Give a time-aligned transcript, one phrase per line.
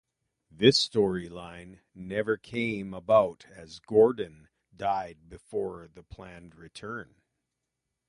[0.49, 7.21] This storyline never came about as Gordon died before the planned return.